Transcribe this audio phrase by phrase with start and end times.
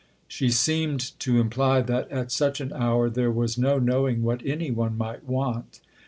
[0.27, 4.71] She seemed to imply that at such an hour there was no knowing what any
[4.71, 5.79] one might want.